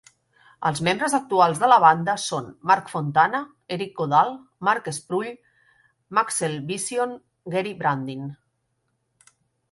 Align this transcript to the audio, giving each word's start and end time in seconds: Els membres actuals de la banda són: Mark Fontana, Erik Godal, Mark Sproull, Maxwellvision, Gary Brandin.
Els 0.67 0.79
membres 0.85 1.15
actuals 1.15 1.59
de 1.63 1.67
la 1.71 1.75
banda 1.81 2.13
són: 2.21 2.47
Mark 2.71 2.87
Fontana, 2.93 3.41
Erik 3.75 3.91
Godal, 3.99 4.31
Mark 4.69 4.89
Sproull, 4.97 5.29
Maxwellvision, 6.19 7.13
Gary 7.57 7.75
Brandin. 7.83 8.25